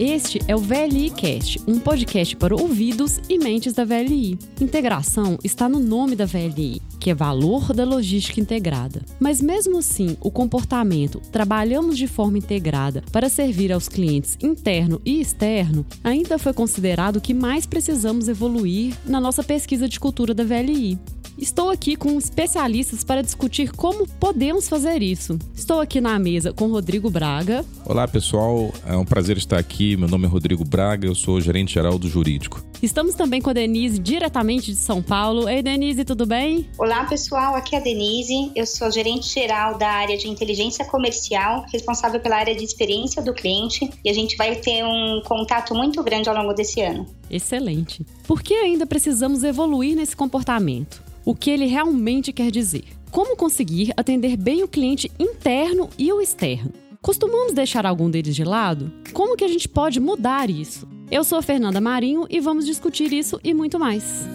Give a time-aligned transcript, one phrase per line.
[0.00, 4.38] Este é o VLI Cast, um podcast para ouvidos e mentes da VLI.
[4.58, 9.02] Integração está no nome da VLI, que é Valor da Logística Integrada.
[9.20, 15.20] Mas mesmo assim, o comportamento trabalhamos de forma integrada para servir aos clientes interno e
[15.20, 20.42] externo ainda foi considerado o que mais precisamos evoluir na nossa pesquisa de cultura da
[20.42, 20.98] VLI.
[21.38, 25.38] Estou aqui com especialistas para discutir como podemos fazer isso.
[25.54, 27.64] Estou aqui na mesa com Rodrigo Braga.
[27.84, 28.72] Olá, pessoal.
[28.86, 29.96] É um prazer estar aqui.
[29.96, 32.62] Meu nome é Rodrigo Braga, eu sou gerente geral do Jurídico.
[32.82, 35.48] Estamos também com a Denise, diretamente de São Paulo.
[35.48, 36.68] Ei, Denise, tudo bem?
[36.76, 37.54] Olá, pessoal.
[37.54, 38.50] Aqui é a Denise.
[38.54, 43.32] Eu sou gerente geral da área de inteligência comercial, responsável pela área de experiência do
[43.32, 47.06] cliente, e a gente vai ter um contato muito grande ao longo desse ano.
[47.30, 48.04] Excelente.
[48.26, 51.11] Por que ainda precisamos evoluir nesse comportamento?
[51.24, 52.84] O que ele realmente quer dizer.
[53.10, 56.72] Como conseguir atender bem o cliente interno e o externo?
[57.00, 58.92] Costumamos deixar algum deles de lado?
[59.12, 60.88] Como que a gente pode mudar isso?
[61.10, 64.26] Eu sou a Fernanda Marinho e vamos discutir isso e muito mais.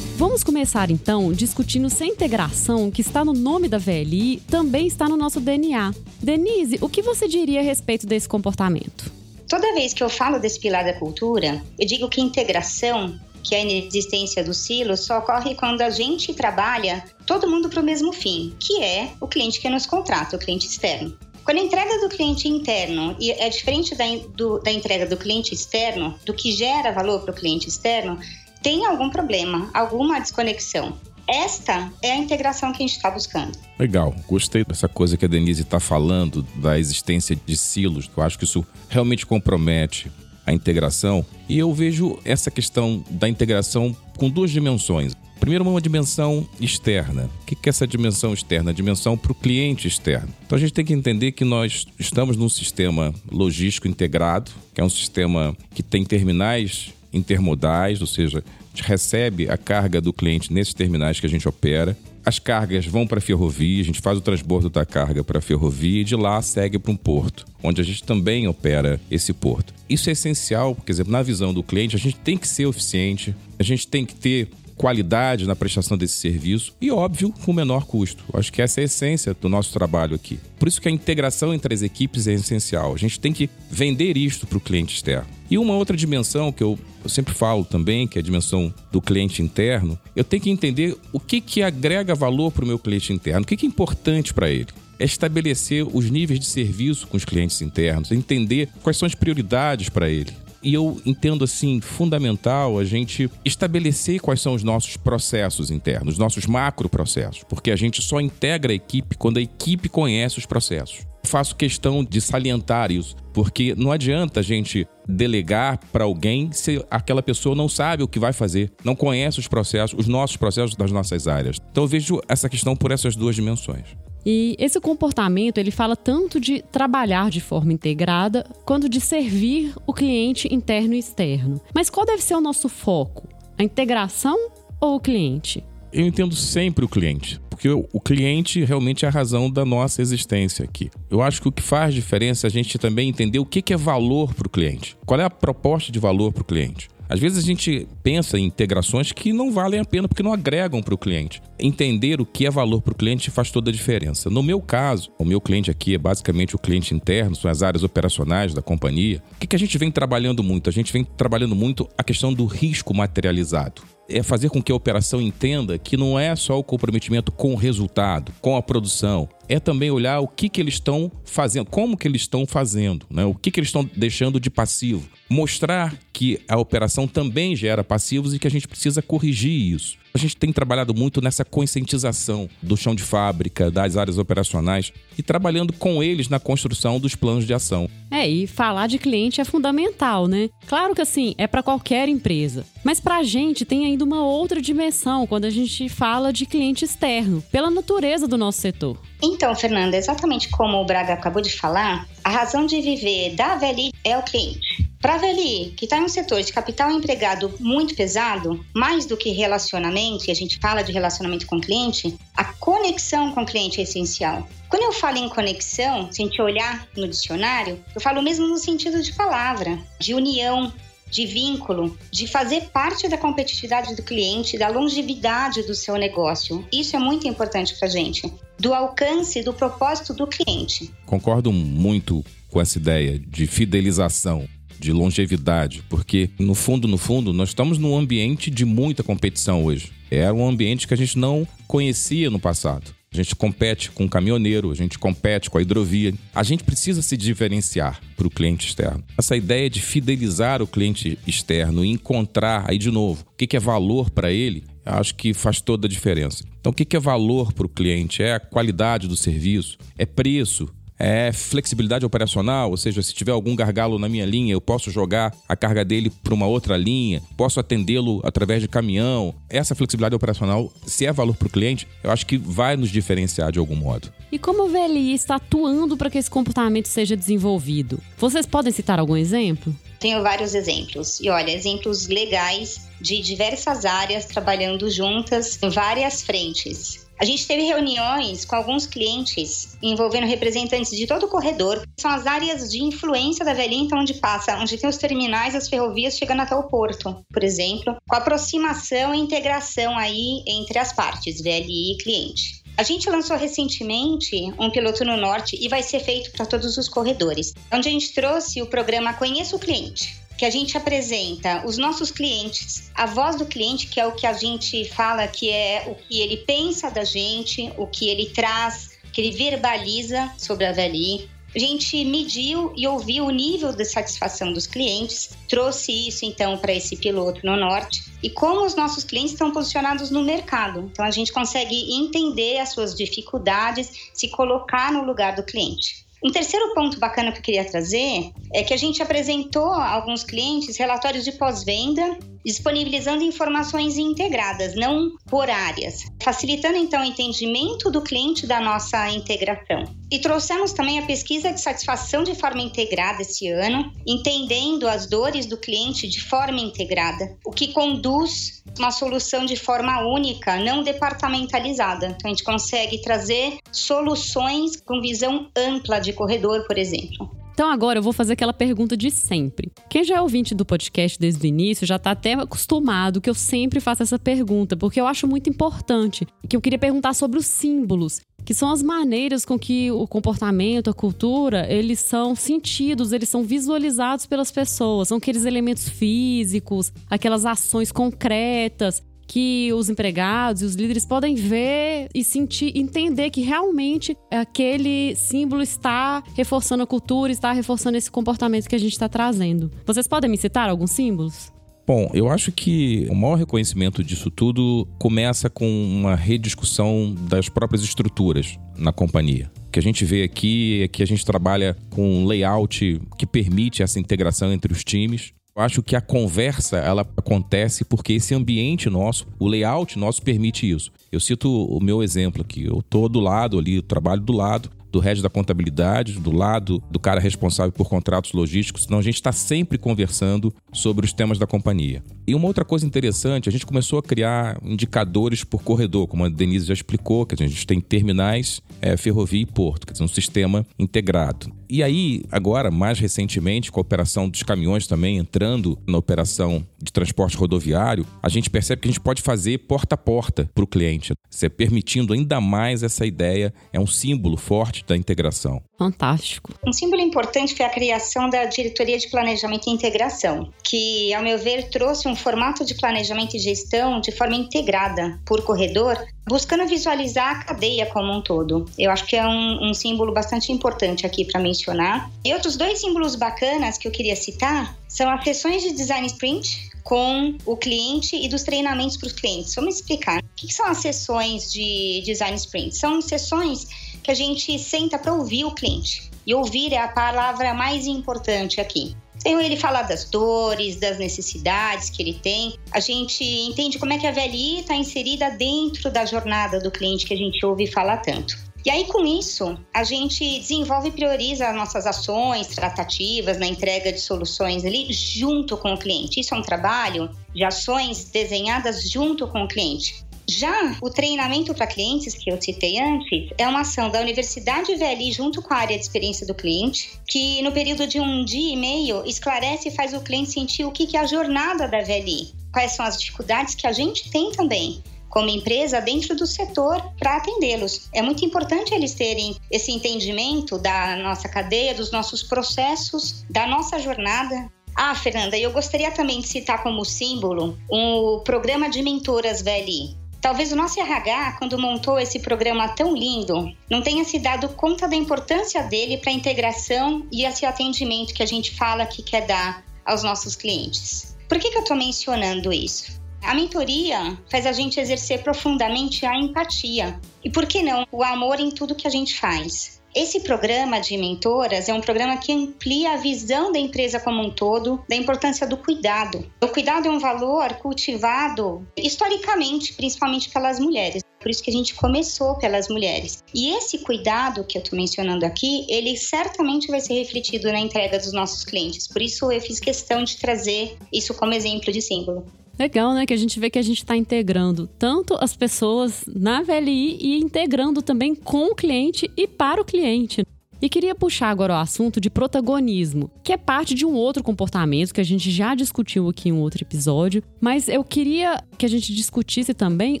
[0.16, 5.08] Vamos começar então discutindo se a integração que está no nome da VLI também está
[5.08, 5.92] no nosso DNA.
[6.22, 9.21] Denise, o que você diria a respeito desse comportamento?
[9.52, 13.58] Toda vez que eu falo desse pilar da cultura, eu digo que integração, que é
[13.58, 18.14] a inexistência do silo, só ocorre quando a gente trabalha todo mundo para o mesmo
[18.14, 21.14] fim, que é o cliente que nos contrata, o cliente externo.
[21.44, 26.18] Quando a entrega do cliente interno é diferente da, do, da entrega do cliente externo,
[26.24, 28.18] do que gera valor para o cliente externo,
[28.62, 30.98] tem algum problema, alguma desconexão.
[31.32, 33.56] Esta é a integração que a gente está buscando.
[33.78, 38.10] Legal, gostei dessa coisa que a Denise está falando, da existência de silos.
[38.14, 40.12] Eu acho que isso realmente compromete
[40.44, 41.24] a integração.
[41.48, 45.14] E eu vejo essa questão da integração com duas dimensões.
[45.40, 47.30] Primeiro, uma dimensão externa.
[47.40, 48.70] O que é essa dimensão externa?
[48.70, 50.28] A dimensão para o cliente externo.
[50.44, 54.84] Então a gente tem que entender que nós estamos num sistema logístico integrado, que é
[54.84, 58.44] um sistema que tem terminais intermodais, ou seja,
[58.80, 61.96] recebe a carga do cliente nesses terminais que a gente opera.
[62.24, 65.42] As cargas vão para a ferrovia, a gente faz o transbordo da carga para a
[65.42, 69.74] ferrovia e de lá segue para um porto, onde a gente também opera esse porto.
[69.88, 73.34] Isso é essencial, porque, exemplo, na visão do cliente, a gente tem que ser eficiente,
[73.58, 78.24] a gente tem que ter qualidade na prestação desse serviço e, óbvio, com menor custo.
[78.32, 80.38] Acho que essa é a essência do nosso trabalho aqui.
[80.58, 82.94] Por isso que a integração entre as equipes é essencial.
[82.94, 85.26] A gente tem que vender isto para o cliente externo.
[85.50, 89.02] E uma outra dimensão que eu, eu, sempre falo também, que é a dimensão do
[89.02, 93.12] cliente interno, eu tenho que entender o que, que agrega valor para o meu cliente
[93.12, 94.68] interno, o que, que é importante para ele
[94.98, 99.88] é estabelecer os níveis de serviço com os clientes internos, entender quais são as prioridades
[99.88, 100.30] para ele.
[100.62, 106.46] E eu entendo assim fundamental a gente estabelecer quais são os nossos processos internos, nossos
[106.46, 111.00] macro processos, porque a gente só integra a equipe quando a equipe conhece os processos.
[111.24, 117.22] Faço questão de salientar isso, porque não adianta a gente delegar para alguém se aquela
[117.22, 120.90] pessoa não sabe o que vai fazer, não conhece os processos, os nossos processos das
[120.90, 121.56] nossas áreas.
[121.70, 123.86] Então eu vejo essa questão por essas duas dimensões.
[124.24, 129.92] E esse comportamento, ele fala tanto de trabalhar de forma integrada, quanto de servir o
[129.92, 131.60] cliente interno e externo.
[131.74, 133.28] Mas qual deve ser o nosso foco?
[133.58, 134.36] A integração
[134.80, 135.64] ou o cliente?
[135.92, 140.64] Eu entendo sempre o cliente, porque o cliente realmente é a razão da nossa existência
[140.64, 140.90] aqui.
[141.10, 143.76] Eu acho que o que faz diferença é a gente também entender o que é
[143.76, 144.96] valor para o cliente.
[145.04, 146.88] Qual é a proposta de valor para o cliente?
[147.12, 150.82] Às vezes a gente pensa em integrações que não valem a pena porque não agregam
[150.82, 151.42] para o cliente.
[151.58, 154.30] Entender o que é valor para o cliente faz toda a diferença.
[154.30, 157.82] No meu caso, o meu cliente aqui é basicamente o cliente interno, são as áreas
[157.82, 159.22] operacionais da companhia.
[159.34, 160.70] O que, a gente vem trabalhando muito?
[160.70, 164.74] A gente vem trabalhando muito a questão do risco materializado é fazer com que a
[164.74, 169.60] operação entenda que não é só o comprometimento com o resultado, com a produção, é
[169.60, 173.24] também olhar o que, que eles estão fazendo, como que eles estão fazendo, né?
[173.26, 175.06] o que, que eles estão deixando de passivo.
[175.28, 179.98] Mostrar que a operação também gera passivos e que a gente precisa corrigir isso.
[180.14, 185.22] A gente tem trabalhado muito nessa conscientização do chão de fábrica, das áreas operacionais e
[185.22, 187.88] trabalhando com eles na construção dos planos de ação.
[188.10, 190.50] É, e falar de cliente é fundamental, né?
[190.66, 192.66] Claro que assim, é para qualquer empresa.
[192.84, 196.84] Mas para a gente tem ainda uma outra dimensão quando a gente fala de cliente
[196.84, 198.98] externo, pela natureza do nosso setor.
[199.24, 203.92] Então, Fernanda, exatamente como o Braga acabou de falar, a razão de viver da VLI
[204.02, 204.90] é o cliente.
[205.00, 209.16] Para a VLI, que está em um setor de capital empregado muito pesado, mais do
[209.16, 213.46] que relacionamento, e a gente fala de relacionamento com o cliente, a conexão com o
[213.46, 214.48] cliente é essencial.
[214.68, 218.56] Quando eu falo em conexão, se a gente olhar no dicionário, eu falo mesmo no
[218.56, 220.72] sentido de palavra, de união,
[221.12, 226.66] de vínculo, de fazer parte da competitividade do cliente, da longevidade do seu negócio.
[226.72, 228.32] Isso é muito importante para a gente.
[228.58, 230.90] Do alcance, do propósito do cliente.
[231.04, 234.48] Concordo muito com essa ideia de fidelização
[234.80, 239.92] de longevidade, porque no fundo, no fundo, nós estamos num ambiente de muita competição hoje.
[240.10, 242.92] Era um ambiente que a gente não conhecia no passado.
[243.12, 246.14] A gente compete com o caminhoneiro, a gente compete com a hidrovia.
[246.34, 249.04] A gente precisa se diferenciar para o cliente externo.
[249.18, 253.60] Essa ideia de fidelizar o cliente externo e encontrar, aí de novo, o que é
[253.60, 256.44] valor para ele, acho que faz toda a diferença.
[256.58, 258.22] Então, o que é valor para o cliente?
[258.22, 259.76] É a qualidade do serviço?
[259.98, 260.68] É preço?
[260.98, 265.34] É flexibilidade operacional, ou seja, se tiver algum gargalo na minha linha, eu posso jogar
[265.48, 269.34] a carga dele para uma outra linha, posso atendê-lo através de caminhão.
[269.48, 273.50] Essa flexibilidade operacional, se é valor para o cliente, eu acho que vai nos diferenciar
[273.50, 274.12] de algum modo.
[274.30, 278.00] E como o VLI está atuando para que esse comportamento seja desenvolvido?
[278.16, 279.74] Vocês podem citar algum exemplo?
[279.98, 281.20] Tenho vários exemplos.
[281.20, 287.06] E olha, exemplos legais de diversas áreas trabalhando juntas em várias frentes.
[287.22, 291.86] A gente teve reuniões com alguns clientes envolvendo representantes de todo o corredor.
[291.96, 295.68] São as áreas de influência da velhinha, então onde passa, onde tem os terminais, as
[295.68, 301.40] ferrovias chegando até o porto, por exemplo, com aproximação e integração aí entre as partes,
[301.40, 302.60] VLI e cliente.
[302.76, 306.88] A gente lançou recentemente um piloto no norte e vai ser feito para todos os
[306.88, 311.78] corredores, onde a gente trouxe o programa Conheça o Cliente que a gente apresenta os
[311.78, 315.84] nossos clientes, a voz do cliente, que é o que a gente fala que é
[315.86, 320.72] o que ele pensa da gente, o que ele traz, que ele verbaliza sobre a
[320.72, 321.30] VLI.
[321.54, 326.72] A gente mediu e ouviu o nível de satisfação dos clientes, trouxe isso então para
[326.72, 330.90] esse piloto no norte e como os nossos clientes estão posicionados no mercado.
[330.90, 336.01] Então a gente consegue entender as suas dificuldades, se colocar no lugar do cliente.
[336.24, 340.22] Um terceiro ponto bacana que eu queria trazer é que a gente apresentou a alguns
[340.22, 348.02] clientes relatórios de pós-venda disponibilizando informações integradas, não por áreas, facilitando então o entendimento do
[348.02, 349.84] cliente da nossa integração.
[350.10, 355.46] E trouxemos também a pesquisa de satisfação de forma integrada esse ano, entendendo as dores
[355.46, 362.06] do cliente de forma integrada, o que conduz uma solução de forma única, não departamentalizada.
[362.06, 367.30] Então a gente consegue trazer soluções com visão ampla de corredor, por exemplo.
[367.52, 369.70] Então agora eu vou fazer aquela pergunta de sempre.
[369.88, 373.34] Quem já é ouvinte do podcast desde o início já está até acostumado que eu
[373.34, 376.26] sempre faço essa pergunta, porque eu acho muito importante.
[376.48, 380.88] Que eu queria perguntar sobre os símbolos, que são as maneiras com que o comportamento,
[380.88, 385.08] a cultura, eles são sentidos, eles são visualizados pelas pessoas.
[385.08, 392.06] São aqueles elementos físicos, aquelas ações concretas que os empregados e os líderes podem ver
[392.14, 398.68] e sentir, entender que realmente aquele símbolo está reforçando a cultura, está reforçando esse comportamento
[398.68, 399.70] que a gente está trazendo.
[399.86, 401.50] Vocês podem me citar alguns símbolos?
[401.86, 407.82] Bom, eu acho que o maior reconhecimento disso tudo começa com uma rediscussão das próprias
[407.82, 409.50] estruturas na companhia.
[409.66, 413.24] O que a gente vê aqui é que a gente trabalha com um layout que
[413.24, 415.32] permite essa integração entre os times.
[415.54, 420.68] Eu acho que a conversa ela acontece porque esse ambiente nosso, o layout nosso permite
[420.68, 420.90] isso.
[421.10, 422.64] Eu cito o meu exemplo aqui.
[422.64, 427.00] Eu tô do lado ali, trabalho do lado do head da contabilidade, do lado do
[427.00, 431.46] cara responsável por contratos logísticos, senão a gente está sempre conversando sobre os temas da
[431.46, 432.04] companhia.
[432.26, 436.28] E uma outra coisa interessante, a gente começou a criar indicadores por corredor, como a
[436.28, 440.08] Denise já explicou, que a gente tem terminais, é, ferrovia e porto, quer dizer, um
[440.08, 441.50] sistema integrado.
[441.68, 446.92] E aí, agora, mais recentemente, com a operação dos caminhões também entrando na operação de
[446.92, 450.66] transporte rodoviário, a gente percebe que a gente pode fazer porta a porta para o
[450.66, 455.62] cliente, você permitindo ainda mais essa ideia, é um símbolo forte da integração.
[455.82, 456.52] Fantástico.
[456.64, 461.36] Um símbolo importante foi a criação da Diretoria de Planejamento e Integração, que, ao meu
[461.38, 465.98] ver, trouxe um formato de planejamento e gestão de forma integrada por corredor,
[466.28, 468.64] buscando visualizar a cadeia como um todo.
[468.78, 472.08] Eu acho que é um, um símbolo bastante importante aqui para mencionar.
[472.24, 476.70] E outros dois símbolos bacanas que eu queria citar são as sessões de design sprint
[476.84, 479.54] com o cliente e dos treinamentos para os clientes.
[479.54, 480.20] Vamos explicar.
[480.20, 482.76] O que são as sessões de design sprint?
[482.76, 483.66] São sessões
[484.02, 486.10] que a gente senta para ouvir o cliente.
[486.26, 488.96] E ouvir é a palavra mais importante aqui.
[489.18, 493.98] Sem ele falar das dores, das necessidades que ele tem, a gente entende como é
[493.98, 497.98] que a VLI está inserida dentro da jornada do cliente que a gente ouve falar
[497.98, 498.36] tanto.
[498.64, 503.92] E aí, com isso, a gente desenvolve e prioriza as nossas ações, tratativas na entrega
[503.92, 506.20] de soluções ali junto com o cliente.
[506.20, 511.66] Isso é um trabalho de ações desenhadas junto com o cliente Já o treinamento para
[511.66, 515.76] clientes, que eu citei antes, é uma ação da Universidade VLI junto com a área
[515.76, 519.92] de experiência do cliente, que no período de um dia e meio esclarece e faz
[519.92, 523.66] o cliente sentir o que é a jornada da VLI, quais são as dificuldades que
[523.66, 527.90] a gente tem também como empresa dentro do setor para atendê-los.
[527.92, 533.78] É muito importante eles terem esse entendimento da nossa cadeia, dos nossos processos, da nossa
[533.78, 534.50] jornada.
[534.74, 540.00] Ah, Fernanda, eu gostaria também de citar como símbolo o programa de mentoras VLI.
[540.22, 544.86] Talvez o nosso RH, quando montou esse programa tão lindo, não tenha se dado conta
[544.86, 549.26] da importância dele para a integração e esse atendimento que a gente fala que quer
[549.26, 551.16] dar aos nossos clientes.
[551.28, 553.02] Por que, que eu estou mencionando isso?
[553.20, 558.38] A mentoria faz a gente exercer profundamente a empatia e, por que não, o amor
[558.38, 559.81] em tudo que a gente faz.
[559.94, 564.30] Esse programa de mentoras é um programa que amplia a visão da empresa como um
[564.30, 566.26] todo, da importância do cuidado.
[566.42, 571.02] O cuidado é um valor cultivado historicamente, principalmente pelas mulheres.
[571.20, 573.22] Por isso que a gente começou pelas mulheres.
[573.34, 577.98] E esse cuidado que eu estou mencionando aqui, ele certamente vai ser refletido na entrega
[577.98, 578.88] dos nossos clientes.
[578.88, 582.24] Por isso eu fiz questão de trazer isso como exemplo de símbolo.
[582.58, 583.06] Legal, né?
[583.06, 587.18] Que a gente vê que a gente está integrando tanto as pessoas na VLI e
[587.18, 590.24] integrando também com o cliente e para o cliente.
[590.62, 594.94] E queria puxar agora o assunto de protagonismo, que é parte de um outro comportamento
[594.94, 598.68] que a gente já discutiu aqui em um outro episódio, mas eu queria que a
[598.68, 600.00] gente discutisse também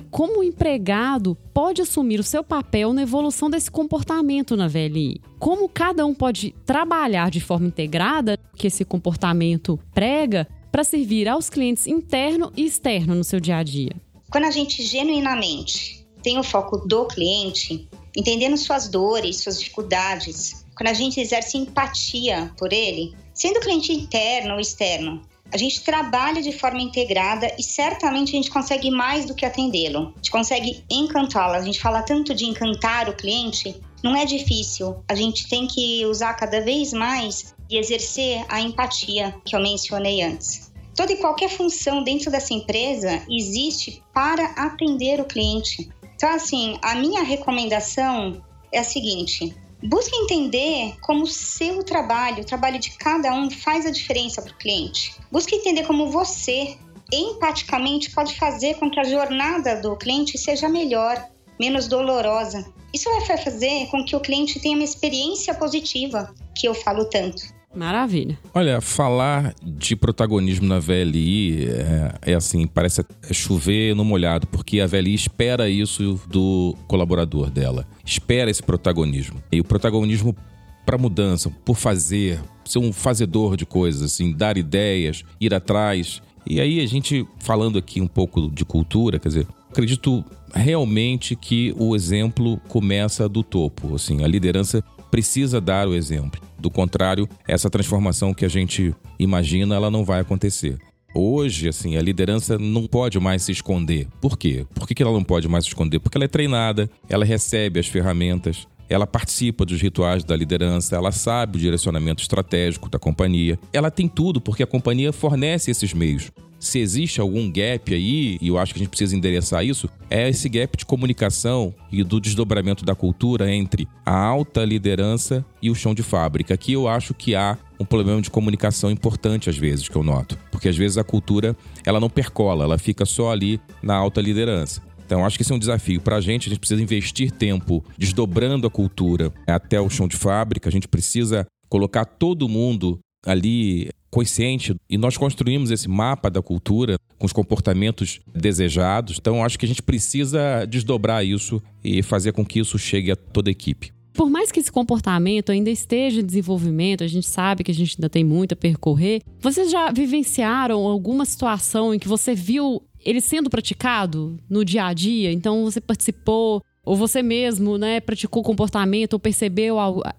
[0.08, 5.20] como o empregado pode assumir o seu papel na evolução desse comportamento na VLI.
[5.36, 11.50] Como cada um pode trabalhar de forma integrada, que esse comportamento prega, para servir aos
[11.50, 13.92] clientes interno e externo no seu dia a dia?
[14.30, 17.86] Quando a gente genuinamente tem o foco do cliente,
[18.16, 24.54] entendendo suas dores, suas dificuldades, quando a gente exerce empatia por ele, sendo cliente interno
[24.54, 25.20] ou externo,
[25.52, 30.14] a gente trabalha de forma integrada e certamente a gente consegue mais do que atendê-lo.
[30.14, 31.52] A gente consegue encantá-lo.
[31.52, 35.02] A gente fala tanto de encantar o cliente, não é difícil.
[35.08, 40.22] A gente tem que usar cada vez mais e exercer a empatia que eu mencionei
[40.22, 40.72] antes.
[40.94, 45.90] Toda e qualquer função dentro dessa empresa existe para atender o cliente.
[46.14, 52.46] Então, assim, a minha recomendação é a seguinte: busque entender como o seu trabalho, o
[52.46, 55.14] trabalho de cada um, faz a diferença para o cliente.
[55.30, 56.76] Busque entender como você,
[57.10, 61.26] empaticamente, pode fazer com que a jornada do cliente seja melhor,
[61.62, 62.66] menos dolorosa.
[62.92, 67.40] Isso vai fazer com que o cliente tenha uma experiência positiva, que eu falo tanto.
[67.72, 68.36] Maravilha.
[68.52, 74.88] Olha, falar de protagonismo na VLI é, é, assim, parece chover no molhado, porque a
[74.88, 77.86] VLI espera isso do colaborador dela.
[78.04, 79.40] Espera esse protagonismo.
[79.52, 80.36] E o protagonismo
[80.84, 86.20] para mudança, por fazer, ser um fazedor de coisas, assim, dar ideias, ir atrás.
[86.44, 90.22] E aí a gente falando aqui um pouco de cultura, quer dizer, acredito
[90.54, 96.40] realmente que o exemplo começa do topo, assim, a liderança precisa dar o exemplo.
[96.58, 100.78] Do contrário, essa transformação que a gente imagina, ela não vai acontecer.
[101.14, 104.08] Hoje, assim, a liderança não pode mais se esconder.
[104.20, 104.66] Por quê?
[104.74, 105.98] Por que ela não pode mais se esconder?
[105.98, 111.12] Porque ela é treinada, ela recebe as ferramentas, ela participa dos rituais da liderança, ela
[111.12, 113.58] sabe o direcionamento estratégico da companhia.
[113.72, 116.30] Ela tem tudo porque a companhia fornece esses meios
[116.62, 120.28] se existe algum gap aí, e eu acho que a gente precisa endereçar isso, é
[120.28, 125.74] esse gap de comunicação e do desdobramento da cultura entre a alta liderança e o
[125.74, 126.54] chão de fábrica.
[126.54, 130.38] Aqui eu acho que há um problema de comunicação importante às vezes que eu noto,
[130.52, 134.80] porque às vezes a cultura ela não percola, ela fica só ali na alta liderança.
[135.04, 136.46] Então, acho que esse é um desafio para a gente.
[136.46, 140.70] A gente precisa investir tempo desdobrando a cultura até o chão de fábrica.
[140.70, 146.96] A gente precisa colocar todo mundo ali consciente e nós construímos esse mapa da cultura
[147.18, 149.16] com os comportamentos desejados.
[149.18, 153.16] Então, acho que a gente precisa desdobrar isso e fazer com que isso chegue a
[153.16, 153.90] toda a equipe.
[154.12, 157.96] Por mais que esse comportamento ainda esteja em desenvolvimento, a gente sabe que a gente
[157.96, 159.22] ainda tem muito a percorrer.
[159.40, 164.92] Vocês já vivenciaram alguma situação em que você viu ele sendo praticado no dia a
[164.92, 165.32] dia?
[165.32, 169.76] Então você participou ou você mesmo, né, praticou comportamento ou percebeu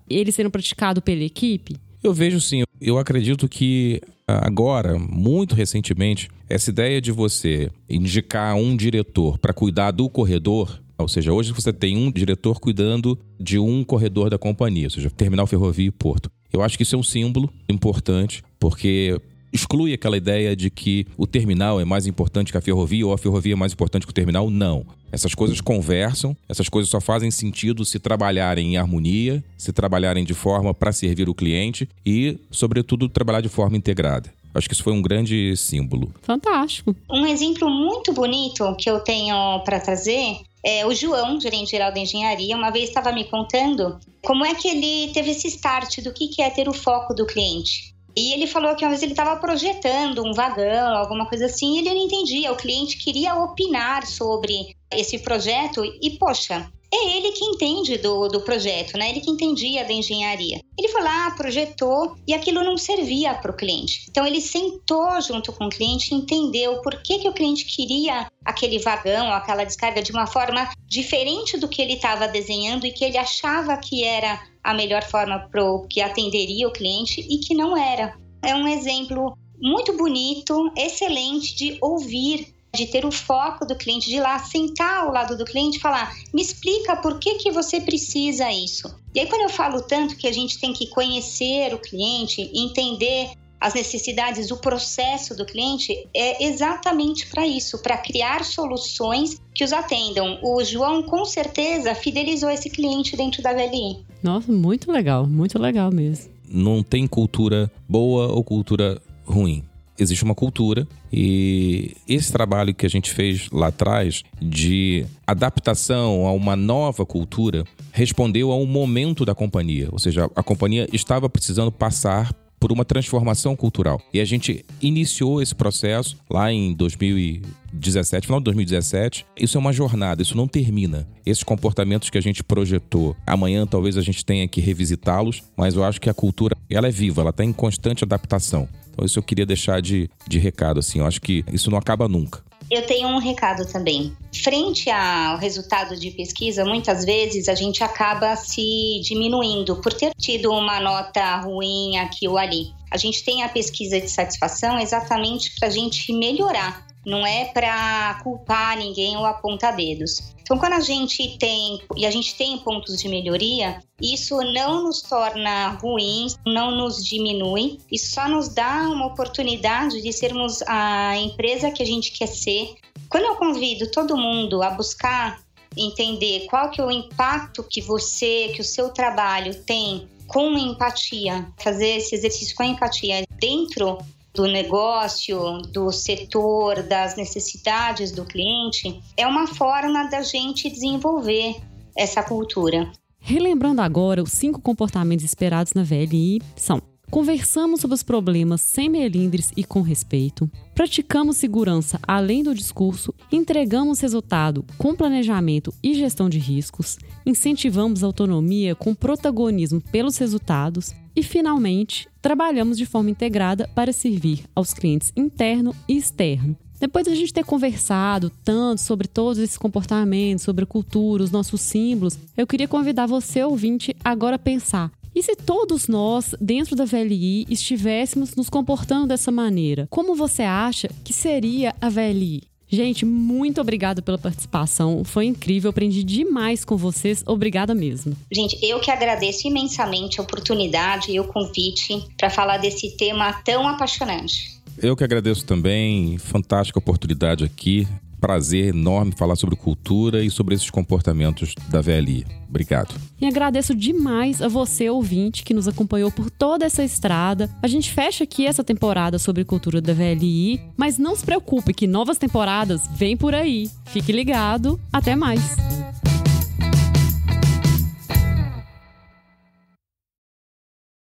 [0.09, 1.75] ele sendo praticado pela equipe?
[2.03, 2.63] Eu vejo sim.
[2.81, 9.91] Eu acredito que agora, muito recentemente, essa ideia de você indicar um diretor para cuidar
[9.91, 14.87] do corredor, ou seja, hoje você tem um diretor cuidando de um corredor da companhia,
[14.87, 16.29] ou seja, terminal ferrovia e porto.
[16.51, 19.19] Eu acho que isso é um símbolo importante, porque
[19.53, 23.17] exclui aquela ideia de que o terminal é mais importante que a ferrovia ou a
[23.17, 24.49] ferrovia é mais importante que o terminal.
[24.49, 24.85] Não.
[25.11, 30.33] Essas coisas conversam, essas coisas só fazem sentido se trabalharem em harmonia, se trabalharem de
[30.33, 34.33] forma para servir o cliente e, sobretudo, trabalhar de forma integrada.
[34.55, 36.13] Acho que isso foi um grande símbolo.
[36.21, 36.95] Fantástico.
[37.09, 41.99] Um exemplo muito bonito que eu tenho para trazer é, o João, gerente geral da
[41.99, 46.27] engenharia, uma vez estava me contando como é que ele teve esse start do que,
[46.27, 47.92] que é ter o foco do cliente.
[48.15, 51.79] E ele falou que uma vez ele estava projetando um vagão, alguma coisa assim, e
[51.79, 52.51] ele não entendia.
[52.51, 58.41] O cliente queria opinar sobre esse projeto e, poxa, é ele que entende do, do
[58.41, 59.09] projeto, né?
[59.09, 60.61] Ele que entendia da engenharia.
[60.77, 64.05] Ele foi lá, projetou e aquilo não servia para o cliente.
[64.09, 68.77] Então ele sentou junto com o cliente, entendeu por que, que o cliente queria aquele
[68.77, 73.17] vagão, aquela descarga de uma forma diferente do que ele estava desenhando e que ele
[73.17, 78.15] achava que era a melhor forma pro que atenderia o cliente e que não era.
[78.43, 84.15] É um exemplo muito bonito, excelente de ouvir de ter o foco do cliente, de
[84.15, 87.79] ir lá sentar ao lado do cliente e falar: me explica por que, que você
[87.79, 88.93] precisa isso.
[89.13, 93.29] E aí, quando eu falo tanto que a gente tem que conhecer o cliente, entender
[93.61, 99.71] as necessidades, o processo do cliente, é exatamente para isso, para criar soluções que os
[99.71, 100.39] atendam.
[100.43, 104.03] O João, com certeza, fidelizou esse cliente dentro da VLI.
[104.21, 106.29] Nossa, muito legal, muito legal mesmo.
[106.45, 109.63] Não tem cultura boa ou cultura ruim
[109.97, 116.31] existe uma cultura e esse trabalho que a gente fez lá atrás de adaptação a
[116.31, 121.71] uma nova cultura respondeu a um momento da companhia, ou seja, a companhia estava precisando
[121.71, 122.33] passar
[122.63, 124.01] por uma transformação cultural.
[124.13, 129.25] E a gente iniciou esse processo lá em 2017, final de 2017.
[129.37, 131.05] Isso é uma jornada, isso não termina.
[131.25, 135.83] Esses comportamentos que a gente projetou, amanhã talvez a gente tenha que revisitá-los, mas eu
[135.83, 138.69] acho que a cultura, ela é viva, ela está em constante adaptação.
[138.93, 140.99] Então isso eu queria deixar de, de recado, assim.
[140.99, 142.43] Eu acho que isso não acaba nunca.
[142.71, 144.15] Eu tenho um recado também.
[144.33, 150.51] Frente ao resultado de pesquisa, muitas vezes a gente acaba se diminuindo por ter tido
[150.51, 152.71] uma nota ruim aqui ou ali.
[152.89, 158.19] A gente tem a pesquisa de satisfação exatamente para a gente melhorar não é para
[158.23, 160.33] culpar ninguém ou apontar dedos.
[160.41, 165.01] Então, quando a gente tem e a gente tem pontos de melhoria, isso não nos
[165.01, 171.71] torna ruins, não nos diminui, isso só nos dá uma oportunidade de sermos a empresa
[171.71, 172.75] que a gente quer ser.
[173.09, 175.41] Quando eu convido todo mundo a buscar
[175.77, 181.47] entender qual que é o impacto que você, que o seu trabalho tem com empatia,
[181.57, 183.97] fazer esse exercício com empatia dentro
[184.33, 191.55] do negócio, do setor, das necessidades do cliente, é uma forma da gente desenvolver
[191.95, 192.91] essa cultura.
[193.19, 196.81] Relembrando agora, os cinco comportamentos esperados na VLI são
[197.13, 200.49] Conversamos sobre os problemas sem melindres e com respeito.
[200.73, 203.13] Praticamos segurança além do discurso.
[203.31, 206.97] Entregamos resultado com planejamento e gestão de riscos.
[207.23, 210.91] Incentivamos autonomia com protagonismo pelos resultados.
[211.15, 216.57] E, finalmente, trabalhamos de forma integrada para servir aos clientes interno e externo.
[216.79, 221.29] Depois de a gente ter conversado tanto sobre todos esses comportamentos, sobre a cultura, os
[221.29, 226.75] nossos símbolos, eu queria convidar você, ouvinte, agora a pensar e se todos nós, dentro
[226.75, 232.43] da VLI, estivéssemos nos comportando dessa maneira, como você acha que seria a VLI?
[232.67, 235.03] Gente, muito obrigada pela participação.
[235.03, 237.23] Foi incrível, aprendi demais com vocês.
[237.27, 238.17] Obrigada mesmo.
[238.31, 243.67] Gente, eu que agradeço imensamente a oportunidade e o convite para falar desse tema tão
[243.67, 244.59] apaixonante.
[244.81, 247.87] Eu que agradeço também, fantástica oportunidade aqui
[248.23, 252.25] prazer enorme falar sobre cultura e sobre esses comportamentos da VLI.
[252.47, 252.95] Obrigado.
[253.19, 257.49] E agradeço demais a você, ouvinte, que nos acompanhou por toda essa estrada.
[257.61, 261.85] A gente fecha aqui essa temporada sobre cultura da VLI, mas não se preocupe que
[261.85, 263.69] novas temporadas vêm por aí.
[263.87, 264.79] Fique ligado.
[264.93, 265.57] Até mais.